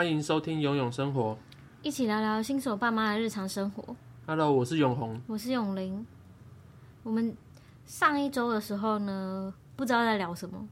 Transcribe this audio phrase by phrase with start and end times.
[0.00, 1.32] 欢迎收听《游泳生活》，
[1.82, 3.94] 一起聊聊新手爸妈的日常生活。
[4.26, 6.06] Hello，我是永红，我是永玲。
[7.02, 7.36] 我们
[7.84, 10.66] 上一周的时候呢，不知道在聊什么，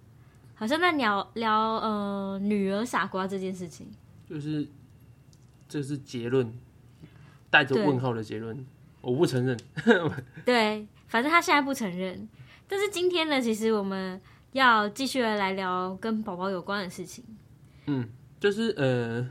[0.55, 3.87] 好像在聊聊呃女儿傻瓜这件事情。
[4.27, 4.67] 就是
[5.69, 6.51] 这是结论，
[7.51, 8.65] 带着问号的结论。
[9.03, 9.55] 我不承认。
[10.47, 12.27] 对，反正他现在不承认。
[12.67, 14.19] 但是今天呢，其实我们
[14.53, 17.23] 要继续来聊跟宝宝有关的事情。
[17.85, 18.09] 嗯，
[18.41, 19.29] 就是呃，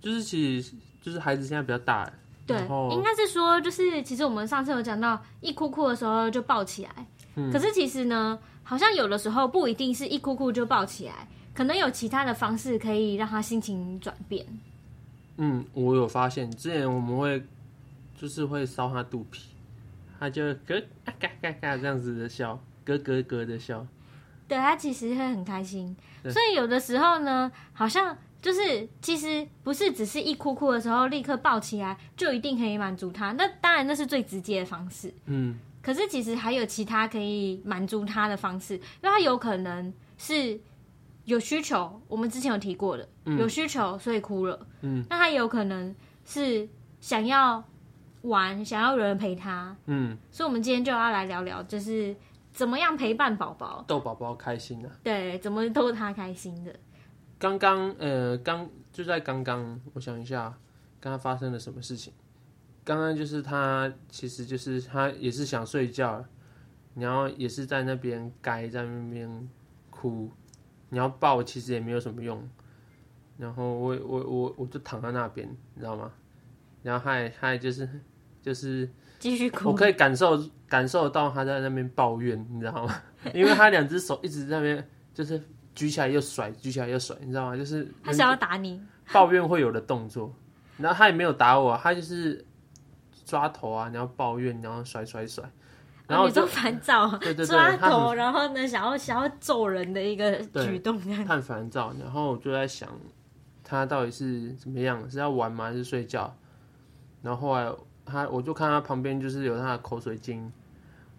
[0.00, 2.10] 就是其实就是孩子现在比较大，
[2.46, 2.56] 对，
[2.90, 7.06] 应该是说，就是其实我们上次有讲到，一哭哭的时候就抱起来。
[7.36, 14.46] 嗯，可是其实呢，好像有的时候不一定是一哭哭就抱起来，可能有其他的方式可以让他心情转变。
[15.36, 17.42] 嗯，我有发现，之前我们会
[18.20, 19.50] 就是会搔他肚皮，
[20.18, 22.60] 他就咯嘎嘎嘎这样子的笑。
[22.82, 23.86] 咯咯咯的笑，
[24.48, 40.58] 对，他其实会很开心，所以有的时候呢，好像就是其实不是只是一哭哭的时候立刻抱起来就一定可以满足他，那当然那是最直接的方式，嗯，可是其实还有其他可以满足他的方式，因为他有可能是
[41.24, 46.68] 有需求，我们之前有提过的，嗯，有需求所以哭了，嗯，那他有可能是
[47.00, 47.62] 想要
[48.22, 52.16] 玩，想要有人陪他，嗯，所以我们今天就要来聊聊，就是。
[52.52, 54.94] 怎么样陪伴宝宝，逗宝宝开心的、啊？
[55.04, 56.74] 对，怎么逗他开心的？
[57.40, 60.56] 刚刚呃，刚就在刚刚，我想一下，
[61.00, 62.12] 刚刚发生了什么事情？
[62.84, 66.22] 刚刚就是他，其实就是他也是想睡觉，
[66.94, 69.48] 然后也是在那边该在那边
[69.88, 70.30] 哭，
[70.90, 72.46] 你要抱其实也没有什么用，
[73.38, 76.12] 然后我我我我就躺在那边，你知道吗？
[76.82, 77.88] 然后还还就是
[78.42, 78.88] 就是。
[79.18, 83.02] 继续哭，我可以感受感受到他在那边抱怨，你知道吗？
[83.34, 85.38] 因为他两只手一直在那边，就是
[85.74, 87.56] 举起来又甩，举起来又甩，你知道吗？
[87.56, 88.80] 就是他想要打你，
[89.12, 90.32] 抱怨会有的动作。
[90.78, 92.44] 然后他也没有打我，他就是
[93.24, 95.44] 抓头啊，然后抱怨，然后甩甩甩，
[96.06, 101.94] 然后就烦躁， 对对对，抓头，然后呢，想要想要揍人的一个举动，他很烦躁。
[102.00, 102.88] 然后我就在想，
[103.62, 105.08] 他到底是怎么样？
[105.10, 105.64] 是要玩吗？
[105.64, 106.34] 还是睡觉？
[107.22, 107.72] 然后后来。
[108.06, 110.42] 他，我就看他旁边就是有他的口水巾，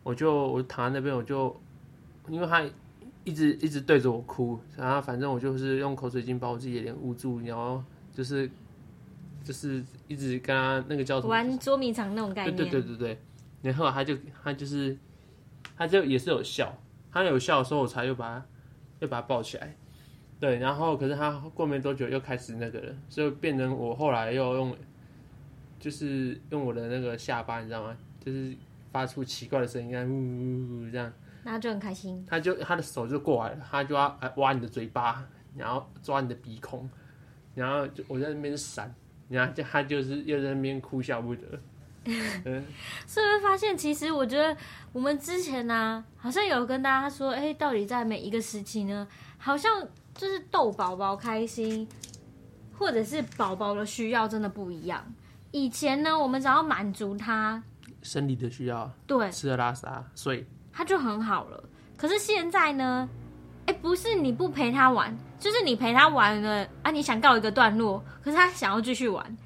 [0.03, 1.55] 我就我躺在那边，我就
[2.27, 2.61] 因为他
[3.23, 7.83] 一直一直对着我哭，然后反正我就是用口水巾把我自己的脸捂住，然后
[8.13, 8.49] 就是
[9.43, 13.17] 就是一直跟他那个叫什么玩捉迷藏那种概念，对对对对对，
[13.61, 14.97] 然后他就他就是
[15.77, 16.75] 他就也是有笑，
[17.11, 18.45] 他有笑的时候我才又把他
[18.99, 19.75] 又把他抱起来，
[20.39, 24.75] 对，然后可是他过没多久又开始那个了，所以变成我后来又用。
[25.79, 27.97] 就是用我的那个下巴，你知道吗？
[28.23, 28.55] 就是
[28.91, 31.11] 发出奇怪的声音，呜呜呜这样，
[31.43, 32.25] 然后就很开心。
[32.29, 35.23] 他就他的手就过来了，他就要挖你的嘴巴，
[35.55, 36.89] 然后抓你的鼻孔，
[37.55, 38.93] 然后就我在那边闪，
[39.29, 41.41] 然后就他就是又在那边哭笑不得。
[42.03, 42.65] 嗯，
[43.05, 44.57] 是不是发现其实我觉得
[44.91, 51.87] 我们之前呢、啊，好像有跟大家说，哎、欸，到底在每一个时期呢，好像就是逗宝宝开心，
[52.75, 55.13] 或者是宝宝的需要真的不一样。
[55.51, 57.61] 以前呢，我们只要满足他
[58.01, 61.63] 生理的需要，对，吃喝拉撒睡，他就很好了。
[61.97, 63.07] 可是现在呢，
[63.65, 69.37] 哎，不是你不陪他玩，就是你陪他玩了啊，你想告一个段落，可是他想要继续玩，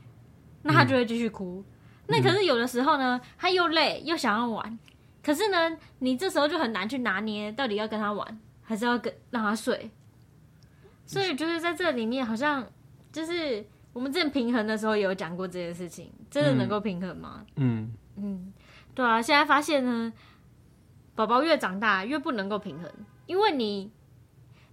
[0.61, 1.63] 那他就会继续哭。
[1.63, 1.65] 嗯、
[2.07, 4.79] 那可是有的时候呢，他又累又想要玩，
[5.23, 9.89] 可是呢，你这时候就很难去拿捏，到底要跟他玩，还是要跟让他睡。
[11.05, 12.65] 所以就是在这里面，好像
[13.11, 13.65] 就是。
[13.95, 17.45] 我们之前平衡的时候也有讲过这件事情，真的能够平衡吗？
[17.55, 18.51] 嗯嗯，
[18.93, 20.11] 对啊，现在发现呢，
[21.15, 22.91] 宝宝越长大越不能够平衡，
[23.25, 23.89] 因为你，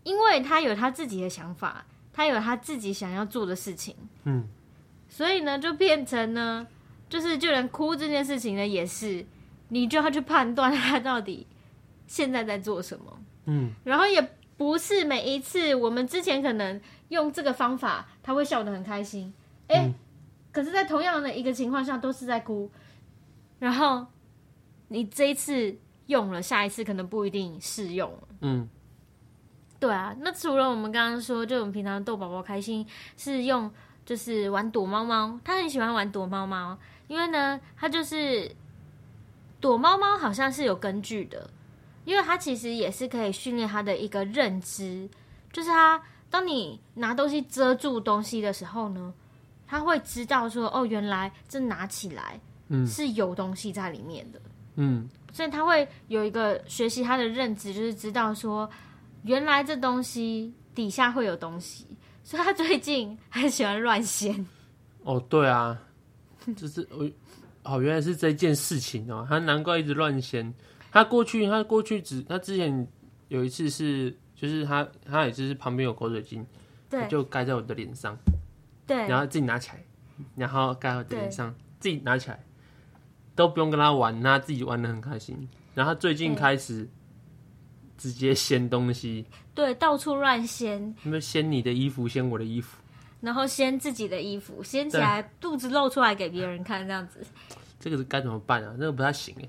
[0.02, 4.46] 因为他有他自己的想法，他有他自己想要做的事情，嗯，
[5.08, 6.66] 所以呢，就变成呢，
[7.08, 9.24] 就是就连哭这件事情呢，也是
[9.68, 11.46] 你就要去判断他到底
[12.06, 14.20] 现在在做什么，嗯，然后也
[14.56, 16.80] 不是每一次我们之前可能。
[17.12, 19.30] 用这个方法，他会笑得很开心。
[19.66, 19.94] 哎、欸，嗯、
[20.50, 22.70] 可是，在同样的一个情况下，都是在哭。
[23.58, 24.06] 然后，
[24.88, 25.76] 你这一次
[26.06, 28.12] 用了，下一次可能不一定适用。
[28.40, 28.68] 嗯，
[29.78, 30.14] 对啊。
[30.20, 33.70] 那除了我们刚刚说，就我们平常逗宝宝开心是用，
[34.04, 35.38] 就是玩躲猫猫。
[35.44, 36.78] 他很喜欢玩躲猫猫，
[37.08, 38.50] 因为呢，他就是
[39.60, 41.48] 躲猫猫，好像是有根据的，
[42.04, 45.08] 因为他其实也是可以训练他的一个认知，
[45.52, 46.02] 就是他。
[46.32, 49.12] 当你拿东西遮住东西的时候呢，
[49.66, 54.40] 他会知道说：“哦，原来这拿起来，嗯，是有东西在里面的，
[54.76, 58.68] 嗯，所以他会有一个学习他的认知，就是知道说，
[59.24, 61.86] 原来这东西底下会有东西，
[62.22, 64.46] 所以他最近很喜欢乱掀。
[65.02, 65.76] 哦，对啊，
[66.54, 67.10] 就是我
[67.64, 70.52] 哦，原来是这件事情哦，他难怪一直乱掀。
[70.90, 72.86] 他过去，他过去只他之前
[73.28, 76.44] 有一次是，就是他他也就是旁边有口水巾，
[76.90, 78.14] 对，就盖在我的脸上，
[78.86, 79.82] 对，然后自己拿起来，
[80.36, 82.44] 然后盖在我的脸上，自己拿起来，
[83.34, 85.48] 都不用跟他玩，他自己玩的很开心。
[85.74, 86.88] 然后最近开始
[87.96, 89.24] 直接掀东西，
[89.54, 92.76] 对，到处乱掀，什么掀你的衣服，掀我的衣服，
[93.20, 97.20] 然后掀自己的衣服，掀起来肚子露出来给别人看，这样子，
[97.80, 98.74] 这个是该怎么办啊？
[98.78, 99.48] 这个不太行哎。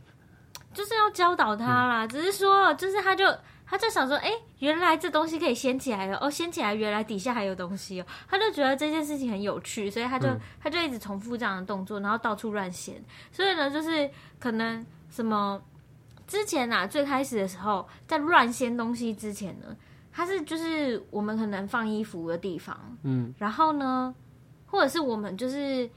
[0.74, 3.26] 就是要教导他啦，嗯、只是说，就是他就
[3.74, 13.04] 他就想说，哎、欸，原来这东西可以掀起来了，哦，掀起来，原来底下还有东西哦，他就觉得这件事情很有趣，所以他就、嗯、他就一直重复这样的动作，然后到处乱掀。
[13.32, 14.08] 所以呢，就是
[14.40, 15.60] 可能什么
[16.28, 19.76] 之前啊，最开始的时候，在乱掀东西之前呢，
[20.12, 24.14] 他是就是我们可能放衣服的地方，嗯，然后呢，
[24.68, 25.90] 或者是我们就是。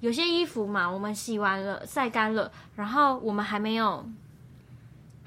[0.00, 4.04] 有些衣服嘛，我们洗完了、晒干了，然后我们还没有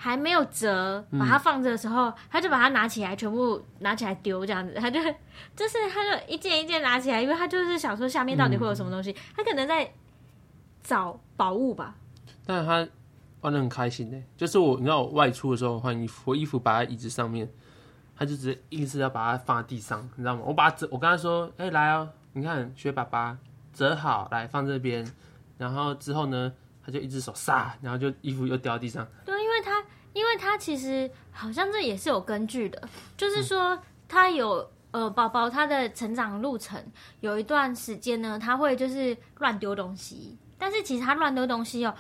[0.06, 5.00] 还没有折，把它放着的时候，嗯、他就把它拿起来，全部拿起来丢，这样子，他就
[5.57, 9.92] 就是他就一件一件拿起来，因为他就是想说下面到底会有什么东西，嗯、他可能在
[10.84, 11.96] 找宝物吧。
[12.46, 12.88] 但是他
[13.42, 17.50] 玩的很开心呢，就是我你知道我外出的时候换衣服，我衣服摆在椅子上面，
[18.16, 20.44] 他就直接硬是要把它放在地上，你知道吗？
[20.46, 23.38] 我把它折，我跟他说，哎、欸，来哦，你看学爸爸。
[23.75, 25.06] 折好来放这边，
[25.58, 26.50] 然后之后呢，
[26.81, 29.06] 他就一只手撒，然后就衣服又掉地上。
[29.25, 29.35] 对，
[30.15, 32.81] 因为他，其实好像这也是有根据的，
[33.17, 33.77] 就是说
[34.07, 36.81] 他有呃宝宝他的成长路程
[37.19, 41.94] 有一段时间呢，他会就是乱丢东西，但是其实他乱丢东西哦，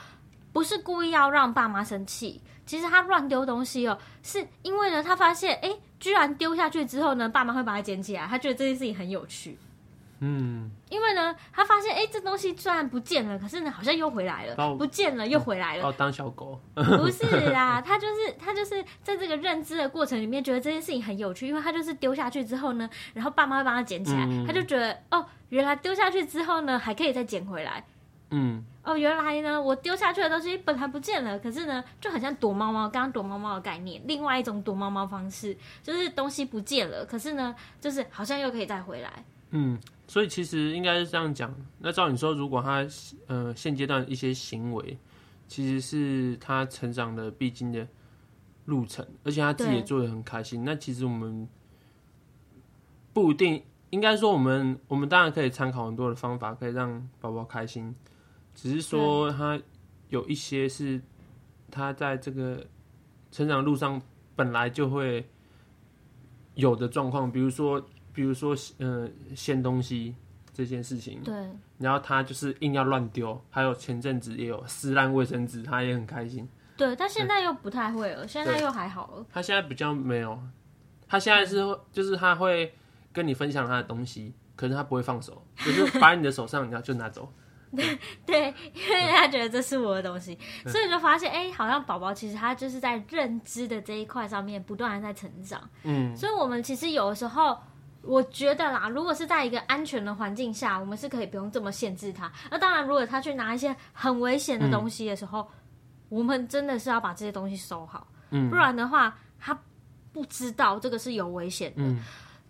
[0.53, 9.59] 不是故意要让爸妈生气，其实他乱丢东西哦，是因为呢他发现哎，居然丢下去之后呢，爸妈会把它捡起来，他觉得这件事情很有趣。
[10.27, 15.87] 嗯，因为呢，他发现哎、欸，这东西虽然不见了，可是呢，好像又回来了，我不见了又回来了。
[15.87, 16.59] 哦，当小狗？
[16.73, 27.85] 不是啦， 他就是他就是在这个认知的过程里面，觉得这件事情很有趣，因为他就是丢下去之后呢，然后爸妈会帮他捡起来，嗯、他就觉得哦，原来丢下去之后呢，还可以再捡回来。
[28.31, 39.23] 嗯，哦，原来呢，我丢下去的东西本来不见了，可是呢，就很像躲猫猫，刚刚躲猫猫的概念，另外一种躲猫猫方式，就是东西不见了，可是呢，就是好像又可以再回来。
[39.55, 39.79] 嗯。
[40.07, 41.51] 所以其实应该是这样讲。
[41.79, 42.85] 那照你说，如果他
[43.25, 44.95] 呃现阶段一些行为，
[45.47, 47.87] 其实是他成长的必经的
[48.65, 50.63] 路程，而且他自己也做的很开心。
[50.63, 51.49] 那其实我们
[53.13, 57.95] 不一定，应该说我们我们当然可以参考很多的方法，可以让宝宝开心。
[58.53, 59.59] 只是说他
[60.09, 61.01] 有一些是
[61.71, 62.63] 他在这个
[63.31, 63.99] 成长路上
[64.35, 65.27] 本来就会
[66.53, 67.83] 有的状况，比如说。
[68.15, 70.15] 比如说，嗯、呃，掀东西
[70.53, 71.35] 这件事情，对，
[71.77, 76.47] 然后他就是硬要乱丢，还有前阵子也有撕烂卫生纸，他也很开心。
[76.77, 79.25] 对，他现在又不太会了，对现在又还好了。
[79.33, 80.39] 他现在比较没有，
[81.09, 81.57] 他现在是
[81.91, 82.73] 就是他会
[83.11, 87.29] 跟你分享他的东西，可是他不会放手，就是摆你的手上，然后就拿走。
[87.75, 95.69] 对 对，因为他觉得这是我的东西，嗯、所以就发现，哎、欸，好像宝宝其实他就是在认知的这一块上面不断的在成长。
[95.83, 97.57] 嗯，所以我们其实有的时候。
[98.05, 102.31] 我觉得啦，如果是在一个安全的环境下，我们是可以不用这么限制他。
[102.51, 105.47] 那当然，如果他去拿一些很危险的东西的时候，嗯、
[106.09, 109.59] 我们真的是要把这些东西收好，嗯、不然的话，他
[110.13, 111.81] 不知道这个是有危险的。
[111.81, 111.99] 嗯、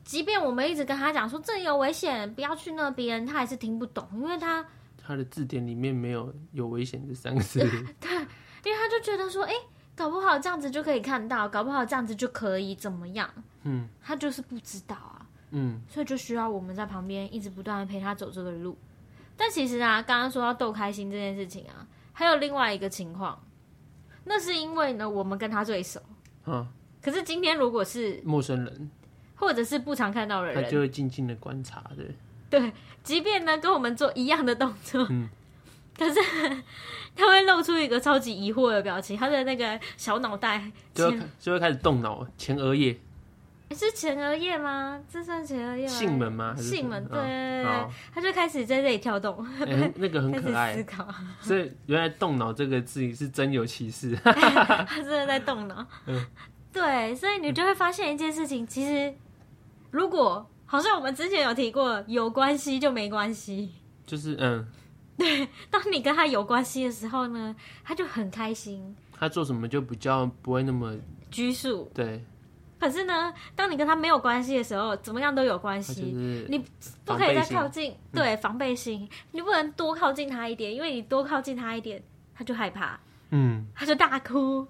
[0.03, 4.65] 即便我们一直跟他讲说这有危险，不要去那边，他还是听不懂，因为他
[5.01, 7.59] 他的字典里面没有“有危险”这三个字。
[8.01, 9.59] 对，因为他就觉得说，哎、欸，
[9.95, 13.29] 搞不好这样子就可以看到，搞不好这样子就可以怎么样？
[13.63, 15.25] 嗯，他就是不知道啊。
[15.52, 18.78] 嗯，所以就需要我们在旁边一直不断的陪他走这个路。
[19.38, 23.42] 但其实啊，刚刚说到逗开心这件事情啊，还有另外一个情况，
[24.24, 26.00] 那是因为呢，我们跟他最熟。
[26.46, 26.68] 嗯。
[27.02, 28.90] 可是今天如果是陌生人，
[29.36, 32.04] 或者是不常看到的人，他就会静静的观察的。
[32.50, 32.74] 对，
[33.04, 35.30] 即便呢跟我们做一样的动作，嗯，
[35.96, 36.20] 可是
[37.16, 42.98] 他会露出一个超级疑惑的表情，他的那个小脑袋就会就会开始动脑，前额叶。
[43.74, 45.01] 是前额叶吗？
[45.12, 45.93] 这算前额叶吗？
[45.93, 46.55] 囟门吗？
[46.57, 50.75] 囟门，对对对，哦、他就开始在这里跳动，欸、那个很 可爱。
[50.75, 51.07] 思考，
[51.41, 55.86] 所以原来“动脑”这个字是真有其事， 他真的在动脑。
[56.05, 56.24] 嗯，
[56.72, 59.13] 对，所以你就会发现一件事情，其实
[59.89, 63.72] 如果好像我们之前有提过，有关系就没关系，
[64.05, 64.65] 就是嗯，
[65.17, 70.95] 对，当你跟他有关系的时候呢，他就很开心，他做什么就比较不会那么
[71.31, 72.24] 拘束，对。
[72.86, 76.04] 可是呢，当你跟他没有关系的时候，怎么样都有关系。
[76.48, 76.63] 你
[77.04, 82.04] 不可以再靠近，嗯、对，防备心，你不能多靠近他一点，因为你多靠近他一点，
[82.36, 83.00] 他就害怕，
[83.32, 84.68] 嗯，他就大哭，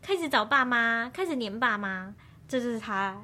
[0.00, 2.14] 开始找爸妈，开始黏爸妈，
[2.46, 3.20] 这就是他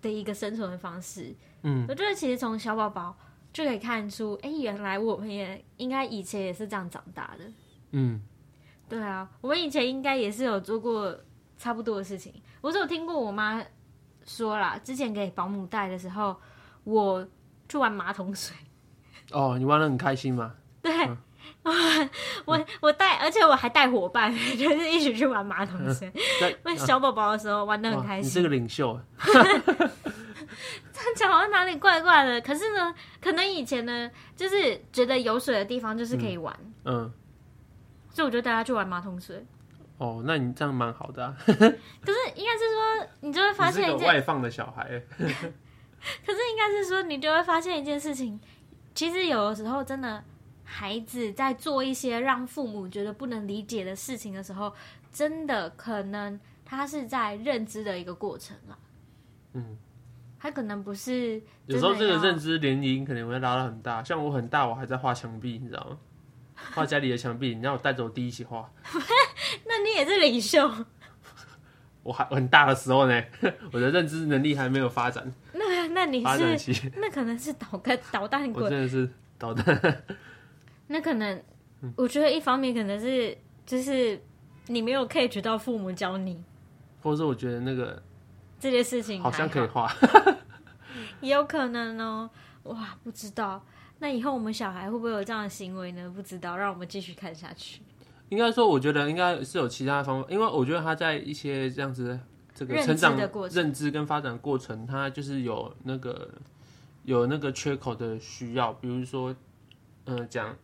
[0.00, 1.36] 的一个生存的方式。
[1.64, 3.14] 嗯，我觉得其实从小宝宝
[3.52, 7.44] 就可以看出，哎、欸，原来我们也应该以前也是这样长大的。
[7.90, 8.22] 嗯，
[8.88, 11.14] 对啊，我们以前应该也是有做过
[11.58, 12.32] 差不多的事情。
[12.60, 13.62] 我是有听过我妈
[14.24, 16.36] 说啦，之前给保姆带的时候，
[16.84, 17.26] 我
[17.68, 18.56] 去玩马桶水。
[19.32, 20.54] 哦，你玩的很开心吗？
[20.82, 21.18] 对，嗯、
[22.46, 26.10] 我我带，而且我还带伙伴， 就是一起去玩马桶水。
[26.64, 28.26] 那、嗯、 小宝宝的时候玩的很开心。
[28.26, 28.98] 你是个领袖。
[31.16, 37.12] 讲好像哪里怪怪的，可是呢，可能以前呢，就是觉得有水的地方就是可以玩，嗯，嗯，
[38.10, 39.44] 所以我就带他去玩马桶水。
[39.98, 41.36] 哦，那你这样蛮好的啊。
[41.46, 44.84] 可是应该是说，你就会发现一件外放的小孩。
[45.18, 48.40] 可是应该是说，你就会发现一件事情，
[48.94, 50.22] 其实有的时候真的，
[50.64, 54.72] 孩子在做一些让父母觉得不能理解的事情的时候，
[55.12, 58.78] 真的可能他是在认知的一个过程了。
[59.52, 59.76] 嗯。
[60.40, 65.98] 他可能不是，有时候这个认知年龄可能会拉到很大，像我很大，我还在画墙壁，你知道吗？
[66.74, 68.70] 画家里的墙壁，你让我带着我弟一起画。
[69.66, 70.70] 那你也是领袖。
[72.02, 73.22] 我还很大的时候呢，
[73.72, 75.32] 我的认知能力还没有发展。
[75.52, 76.24] 那那你
[76.56, 76.90] 是？
[76.96, 78.64] 那可能是捣个捣蛋鬼。
[78.64, 80.02] 我真的是捣蛋。
[80.88, 81.42] 那可能，
[81.96, 83.36] 我觉得一方面可能是，
[83.66, 84.22] 就是
[84.68, 86.42] 你没有 catch 到父母教你，
[87.02, 88.02] 或者是我觉得那个。
[88.60, 89.88] 这件事情好，好像可以画，
[91.20, 92.28] 也有可能哦。
[92.64, 93.64] 哇，不知道。
[94.00, 96.08] 那以后我们小孩会不会有这样的行为呢？
[96.14, 97.80] 不知道，让我们继续看下去。
[98.28, 102.18] 应该说，我觉得应该是有其他的方法，因为我觉得他在一些这样子
[102.54, 106.30] 这个成长的过程、认知跟发展过程，他就是有那个
[107.04, 108.72] 有那个缺口的需要。
[108.74, 109.34] 比如说，
[110.04, 110.54] 嗯、呃，讲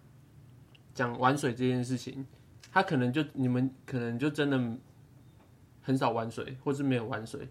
[0.92, 2.26] 讲玩水这件事情，
[2.70, 4.60] 他可能就你们可能就真的
[5.80, 7.48] 很少玩水，或是没有玩水。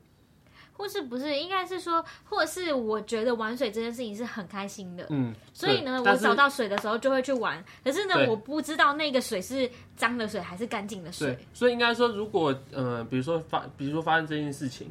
[0.83, 7.63] 或是不是，应该是说，或者是我觉得玩水这件事情是很开心的，嗯，所以呢，我找到水的时候就会去玩。
[7.85, 11.37] 可是呢，我不知道那个水是脏的水还是干净的水。
[11.53, 14.89] 所以应该说，如果呃，比如说发，比如说发生这件事情，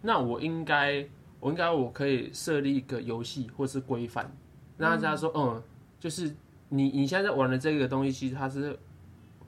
[0.00, 1.04] 那我应该，
[1.40, 4.30] 我应该我可以设立一个游戏或是规范，
[4.78, 5.62] 让大家说，嗯，嗯，
[5.98, 6.32] 就是
[6.68, 8.78] 你你现在在玩的这个东西，其实它是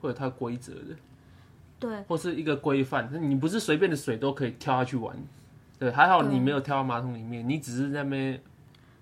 [0.01, 0.95] 会有它规则的，
[1.79, 5.15] 对，或是一个规范，你不是随便的水都可以跳下去玩。
[5.79, 8.41] 对，还好你没有跳到马桶里面，你只是在那边。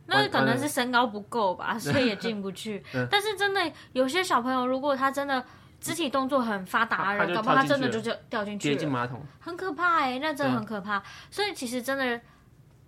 [0.06, 2.84] 那可能是身高不够吧， 所以也进不去。
[3.10, 5.44] 但是真的有些小朋友，如果他真的
[5.80, 11.02] 肢体动作很发达的人，搞不好他真的就就掉进去了，很可怕哎、欸，那真的很可怕。
[11.32, 12.22] 所以其实真的，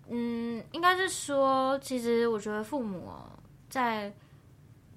[0.09, 3.11] 嗯，应该是说，其实我觉得父母
[3.69, 4.13] 在。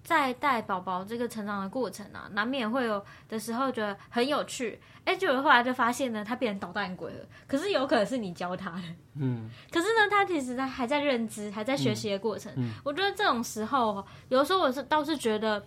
[0.09, 7.27] 在带宝宝这个成长的过程啊，难免会有的时候觉得很有趣，哎，就后来就发现呢，他变成捣蛋鬼了。
[7.47, 8.83] 可是有可能是你教他的，
[9.17, 9.51] 嗯。
[9.71, 12.51] 可是呢，他其实他还在认知，还在学习的过程。
[12.57, 12.71] 嗯。
[12.83, 15.63] 我觉得这种时候，有时候我是倒是觉得，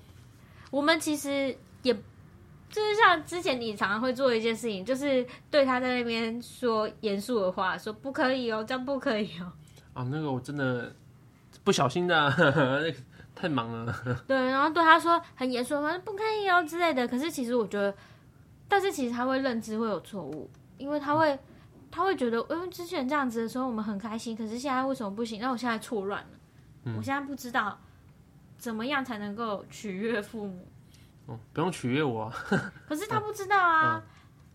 [0.71, 9.53] 我们其实也就是像之前你常常会做一件事情，就是对他在那边说严肃的话，说不可以哦，这样不可以哦。
[9.93, 10.91] 啊，那个我真的
[11.63, 12.31] 不小心的啊。
[12.31, 12.91] 呵 呵
[13.41, 13.93] 太忙了，
[14.27, 17.07] 对，然后对他说很严肃，反正不可以哦之类的。
[17.07, 17.95] 可是其实我觉得，
[18.67, 21.37] 但是其实他会认知会有错误，因为他会
[21.89, 25.41] 他会觉得，因为之前这样子的时候我们很开心，可是现在为什么不行？
[25.41, 26.29] 那我现在错乱了，
[26.85, 27.79] 嗯，我现在不知道
[28.59, 30.67] 怎么样才能够取悦父母。
[31.25, 32.33] 哦，不用取悦我啊。
[32.87, 34.03] 可是他不知道啊，嗯，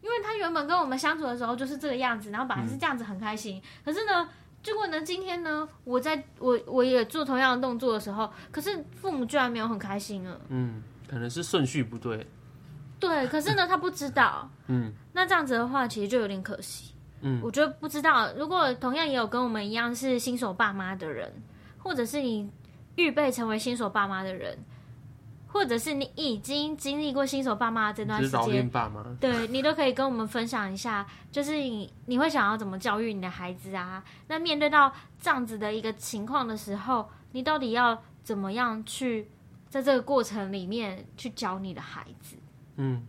[0.03, 4.29] 因为他原本跟我们相处的时候就是这个样子，然后本来是这样子很开心，嗯，可是呢。
[4.67, 5.01] 结果呢？
[5.01, 5.69] 今天呢？
[5.85, 10.41] 我在我我也做同样的动作的时候，可是父母居然没有很开心了。
[10.49, 12.27] 嗯，可能是顺序不对。
[12.99, 14.51] 对，可是呢，他不知道。
[14.67, 16.93] 嗯，那这样子的话，其实就有点可惜。
[17.21, 18.29] 嗯，我觉得不知道。
[18.33, 21.33] 如果同样也有跟我们一样是新手爸妈的人，
[21.79, 22.51] 或者是你
[22.97, 24.59] 预备成为新手爸妈的人。
[25.57, 34.05] 或者是你已经经历过新手爸妈这段时间，爸妈对你都可以跟我们分享一下，就是你你会想要怎么教育你的孩子啊？
[34.29, 39.27] 那面对到这样子的一个情况的时候，你到底要怎么样去
[39.71, 42.37] 在这个过程里面去教你的孩子？
[42.77, 43.03] 嗯，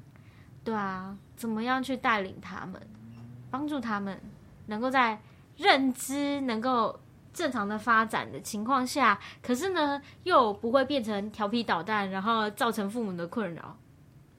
[0.63, 2.81] 对啊，怎么样去带领他们，
[3.51, 4.17] 帮助他们
[4.67, 5.19] 能够在
[5.57, 6.97] 认知能够。
[7.37, 13.77] 正常的发展的情况下，可是呢，又不会变成调皮捣蛋，然后造成父母的困扰。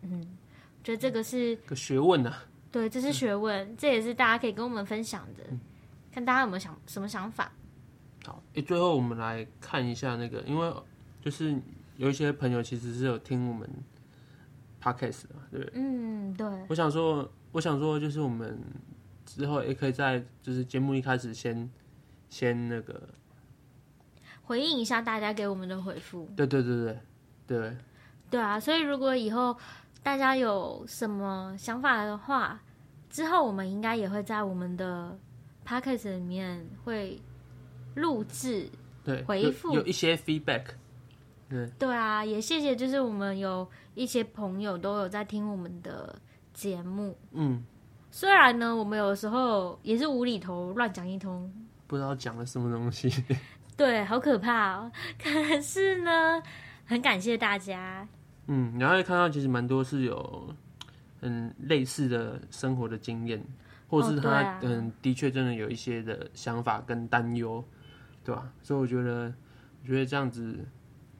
[0.03, 0.37] 嗯，
[0.83, 2.43] 觉得这个是个学问呢、啊。
[2.73, 5.45] 对，这是学问、嗯，这也是大家可以跟我们分享的。
[5.49, 5.61] 嗯、
[6.11, 7.53] 看大家有没有想什么想法。
[8.27, 10.75] 好，诶，最后我们来看一下那个，因为
[11.23, 11.57] 就是
[11.97, 13.71] 有一些朋友其实是有听我们
[14.83, 15.73] podcast 的，对不对？
[15.75, 16.47] 嗯，对。
[16.69, 18.61] 我想说，我想说，就是我们
[19.25, 21.71] 之后也可以在就是节目一开始先
[22.29, 23.09] 先那个
[24.43, 26.29] 回应一下大家给我们的回复。
[26.37, 26.99] 对对对对
[27.47, 27.77] 对。
[28.31, 29.57] 对啊，所以如果以后
[30.03, 32.61] 大家有什么想法的话，
[33.09, 35.19] 之后我们应该也会在我们的
[35.67, 37.19] podcast 里面会
[37.95, 38.69] 录制，
[39.03, 40.65] 对，回复有，有一些 feedback。
[41.49, 46.15] 对对啊，也谢谢，就是我们有一些朋友都有在听我们的
[46.53, 47.17] 节目。
[47.33, 47.65] 嗯，
[48.11, 51.51] 虽然呢，我们有时候也是无厘头乱讲一通，
[51.89, 53.13] 不知道讲了什么东西。
[53.77, 54.93] 对，好可怕哦。
[55.21, 56.41] 可是呢，
[56.85, 58.07] 很感谢大家。
[58.47, 60.55] 嗯，然后也看到其实蛮多是有
[61.21, 63.45] 嗯类似的生活的经验，
[63.89, 67.65] 或是他、哦啊、嗯的确真的有一些的想法跟担忧，
[68.25, 68.51] 对吧？
[68.63, 69.33] 所以我觉得
[69.83, 70.65] 我觉得这样子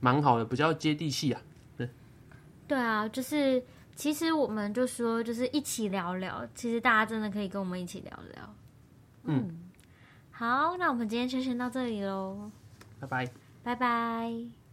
[0.01, 1.41] 蛮好的，比较接地气啊。
[1.77, 1.89] 对，
[2.67, 3.63] 对啊，就是
[3.95, 8.55] 其实我们就说就是一起聊聊，其实大家真的可以跟我们一起聊聊。
[9.25, 9.68] 嗯，嗯
[10.39, 12.49] 好，那我们今天就先到这里喽，
[13.01, 13.29] 拜拜，
[13.65, 14.68] 拜拜。